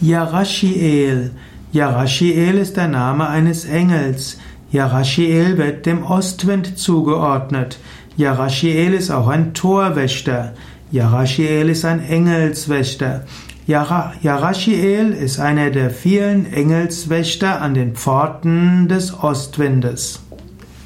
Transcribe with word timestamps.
Yarashiel. 0.00 1.32
Yarashiel 1.72 2.54
ist 2.58 2.76
der 2.76 2.86
Name 2.86 3.28
eines 3.28 3.64
Engels. 3.64 4.38
Yarashiel 4.70 5.58
wird 5.58 5.86
dem 5.86 6.04
Ostwind 6.04 6.78
zugeordnet. 6.78 7.78
Yarashiel 8.16 8.94
ist 8.94 9.10
auch 9.10 9.26
ein 9.26 9.54
Torwächter. 9.54 10.54
Yarashiel 10.92 11.68
ist 11.68 11.84
ein 11.84 12.00
Engelswächter. 12.00 13.24
Yarashiel 13.66 15.10
ist 15.10 15.40
einer 15.40 15.70
der 15.70 15.90
vielen 15.90 16.50
Engelswächter 16.52 17.60
an 17.60 17.74
den 17.74 17.96
Pforten 17.96 18.86
des 18.88 19.12
Ostwindes. 19.22 20.20